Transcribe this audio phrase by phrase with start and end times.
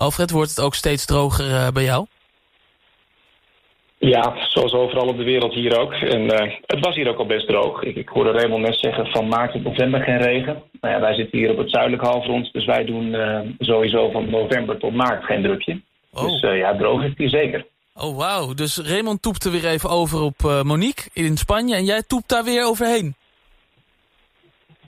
[0.00, 2.06] Alfred, wordt het ook steeds droger bij jou?
[3.98, 5.92] Ja, zoals overal op de wereld hier ook.
[5.92, 7.82] En uh, het was hier ook al best droog.
[7.82, 10.62] Ik, ik hoorde Raymond net zeggen van maart tot november geen regen.
[10.80, 14.30] Nou ja, wij zitten hier op het zuidelijk halfrond, dus wij doen uh, sowieso van
[14.30, 15.80] november tot maart geen drukje.
[16.12, 16.22] Oh.
[16.22, 17.66] Dus uh, ja, droog is het hier zeker.
[17.94, 18.54] Oh, wauw.
[18.54, 22.44] Dus Raymond toept er weer even over op Monique in Spanje en jij toept daar
[22.44, 23.14] weer overheen.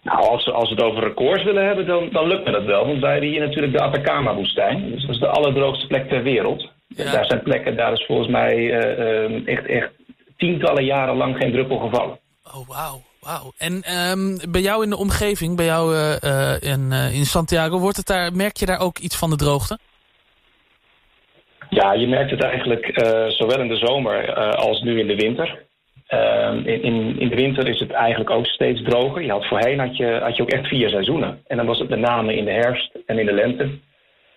[0.03, 2.87] Nou, als, als we het over records willen hebben, dan, dan lukt me dat wel.
[2.87, 4.91] Want wij hebben hier natuurlijk de Atacama-woestijn.
[4.91, 6.71] Dus dat is de allerdroogste plek ter wereld.
[6.89, 9.91] Daar zijn plekken, daar is volgens mij uh, echt, echt
[10.37, 12.19] tientallen jaren lang geen druppel gevallen.
[12.55, 13.03] Oh, wauw.
[13.21, 13.53] Wauw.
[13.59, 13.73] En
[14.13, 18.33] um, bij jou in de omgeving, bij jou uh, in, in Santiago, wordt het daar,
[18.33, 19.79] merk je daar ook iets van de droogte?
[21.69, 22.87] Ja, je merkt het eigenlijk
[23.29, 25.63] zowel in de zomer als nu in de winter.
[26.13, 29.23] Ehm, in, in, in, de winter is het eigenlijk ook steeds droger.
[29.23, 31.41] Je had voorheen had je, had je ook echt vier seizoenen.
[31.47, 33.71] En dan was het met name in de herfst en in de lente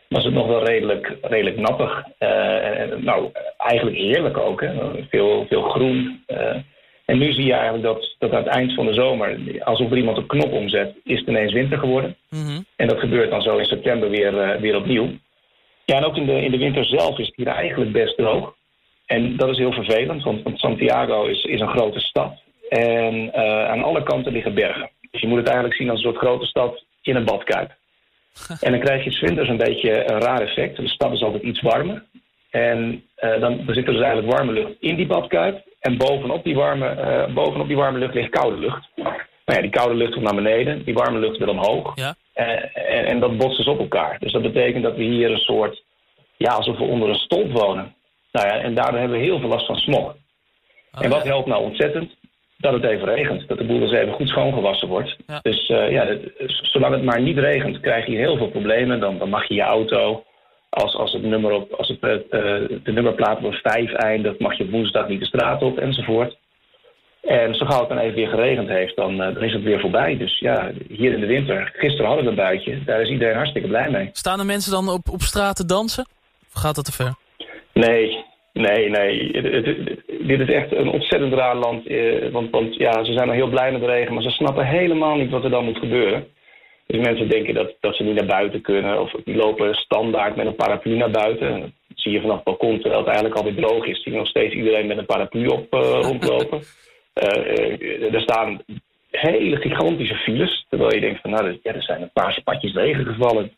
[0.09, 2.03] was het nog wel redelijk, redelijk nappig.
[2.19, 4.61] Uh, en, nou, eigenlijk heerlijk ook.
[4.61, 4.73] Hè?
[5.09, 6.23] Veel, veel groen.
[6.27, 6.55] Uh,
[7.05, 9.97] en nu zie je eigenlijk dat, dat aan het eind van de zomer, alsof er
[9.97, 12.15] iemand een knop omzet, is het ineens winter geworden.
[12.29, 12.61] Mhm.
[12.75, 15.09] En dat gebeurt dan zo in september weer, uh, weer opnieuw.
[15.85, 18.53] Ja, en ook in de, in de winter zelf is het hier eigenlijk best droog.
[19.05, 22.41] En dat is heel vervelend, want, want Santiago is, is een grote stad.
[22.69, 23.33] En
[23.69, 24.89] aan alle kanten liggen bergen.
[25.11, 27.75] Dus je moet het eigenlijk zien als een soort grote stad in een badkuip.
[28.59, 30.75] En dan krijg je zwinters een beetje een raar effect.
[30.75, 32.03] De stad is altijd iets warmer.
[32.49, 35.63] En uh, dan, dan zit er dus eigenlijk warme lucht in die badkuip.
[35.79, 38.87] En bovenop die warme, uh, bovenop die warme lucht ligt koude lucht.
[38.95, 39.13] Nou
[39.45, 41.91] ja, die koude lucht komt naar beneden, die warme lucht weer omhoog.
[41.95, 42.15] Ja.
[42.33, 44.19] En, en, en, dat botst dus op elkaar.
[44.19, 45.83] Dus dat betekent dat we hier een soort,
[46.37, 47.95] ja, alsof we onder een stolp wonen.
[48.35, 50.05] Nou ja, en daardoor hebben we heel veel last van smog.
[50.05, 52.15] Oh, en wat helpt nou ontzettend?
[52.57, 53.47] dat het even regent.
[53.47, 55.15] Dat de boel dus even goed schoongewassen wordt.
[55.41, 58.99] Dus uh, ja, zolang het maar niet regent, krijg je heel veel problemen.
[58.99, 60.23] Dan, dan mag je je auto,
[60.69, 62.19] als, als, het nummer op, als het, uh,
[62.83, 66.37] de nummerplaat op 5 eindigt, mag je woensdag niet de straat op enzovoort.
[67.21, 70.17] En zo gauw het dan even weer geregend heeft, dan, dan is het weer voorbij.
[70.17, 73.67] Dus ja, hier in de winter, gisteren hadden we een buitje, daar is iedereen hartstikke
[73.67, 74.09] blij mee.
[74.11, 76.05] Staan er mensen dan op, op straat te dansen?
[76.53, 77.15] Of gaat dat te ver?
[77.73, 78.25] Nee,
[78.61, 79.31] Nee, nee.
[80.21, 81.87] Dit is echt een ontzettend raar land.
[81.87, 84.65] Eh, want, want ja, ze zijn al heel blij met de regen, maar ze snappen
[84.65, 86.27] helemaal niet wat er dan moet gebeuren.
[86.87, 89.01] Dus mensen denken dat, dat ze niet naar buiten kunnen.
[89.01, 91.59] Of die lopen standaard met een paraplu naar buiten.
[91.61, 94.03] Dat zie je vanaf het balkon, terwijl het eigenlijk alweer droog is.
[94.03, 96.61] Zie je nog steeds iedereen met een paraplu op uh, rondlopen.
[97.23, 98.61] Uh, er staan
[99.11, 100.65] hele gigantische files.
[100.69, 103.51] Terwijl je denkt van, nou, ja, er zijn een paar padjes regen gevallen.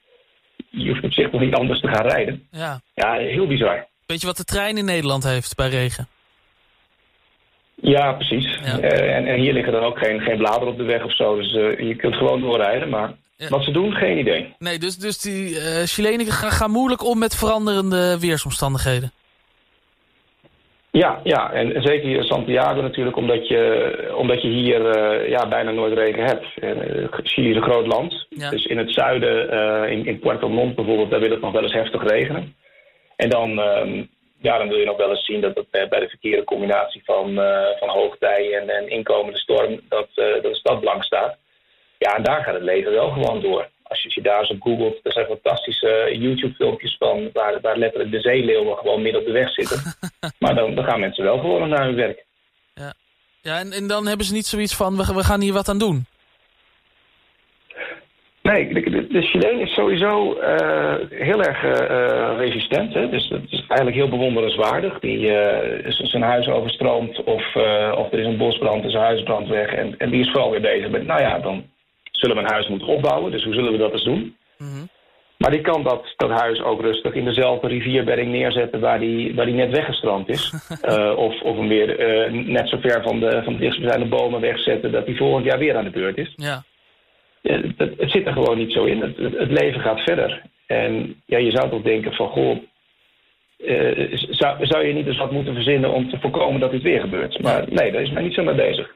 [0.70, 2.48] Je hoeft op zich nog niet anders te gaan rijden.
[2.52, 3.88] Ja, ja heel bizar.
[4.08, 6.08] Weet je wat de trein in Nederland heeft bij regen?
[7.76, 8.60] Ja, precies.
[8.64, 11.36] Eh, en, en, hier liggen dan ook geen, geen bladeren op de weg of zo.
[11.36, 12.90] Dus uh, je kunt gewoon doorrijden.
[12.90, 13.14] Maar
[13.50, 14.54] wat ze doen, geen idee.
[14.60, 19.12] Nee, dus, dus die uh, Chilenen gaan, gaan moeilijk om met veranderende weersomstandigheden.
[20.92, 24.82] Ja, ja, en zeker hier in Santiago natuurlijk, omdat je, omdat je hier
[25.30, 26.46] ja, bijna nooit regen hebt.
[27.28, 28.28] Chili is een groot land.
[28.30, 29.50] Dus in het zuiden,
[29.90, 32.56] in, in Puerto Montt bijvoorbeeld, daar wil het nog wel eens heftig regenen.
[33.18, 36.10] En dan, um, ja, dan wil je nog wel eens zien dat het bij de
[36.10, 40.80] verkeerde combinatie van, uh, van hoogtij en, en inkomende storm, dat, uh, dat de stad
[40.80, 41.38] blank staat.
[41.98, 43.70] Ja, en daar gaat het leven wel gewoon door.
[43.84, 48.12] Als je, als je daar zo googelt, er zijn fantastische YouTube-filmpjes van waar, waar letterlijk
[48.12, 49.82] de zeeleeuwen gewoon midden op de weg zitten.
[50.40, 52.26] maar dan, dan gaan mensen wel gewoon naar hun werk.
[52.74, 52.94] Ja,
[53.42, 55.78] ja en, en dan hebben ze niet zoiets van, we, we gaan hier wat aan
[55.78, 56.06] doen.
[58.54, 62.94] Nee, de, de Chileen is sowieso uh, heel erg uh, resistent.
[62.94, 63.10] Hè?
[63.10, 65.00] Dus dat is eigenlijk heel bewonderenswaardig.
[65.00, 67.56] Die uh, zijn huis overstroomt of,
[67.96, 69.74] of er is een bosbrand, is een huisbrand weg.
[69.74, 71.66] En, en die is vooral weer bezig met, nou ja, dan
[72.12, 73.32] zullen we een huis moeten opbouwen.
[73.32, 74.36] Dus hoe zullen we dat eens doen?
[74.58, 74.90] Mm
[75.38, 79.46] Maar die kan dat, dat huis ook rustig in dezelfde rivierbedding neerzetten waar die, waar
[79.46, 80.54] die net weggestroomd is.
[81.28, 81.88] of, of hem weer
[82.32, 85.78] net zo ver van de, van de dichtstbijzijnde bomen wegzetten dat die volgend jaar weer
[85.78, 86.34] aan de beurt is.
[86.36, 86.64] Ja
[87.42, 89.02] het, het, zit er gewoon niet zo in.
[89.02, 90.42] Het, het, leven gaat verder.
[90.66, 92.58] En ja, je zou toch denken van, goh,
[93.58, 97.02] uh, zou, zou je niet eens wat moeten verzinnen om te voorkomen dat dit weer
[97.02, 97.42] gebeurt?
[97.42, 98.96] Maar nee, daar is men niet zo mee bezig.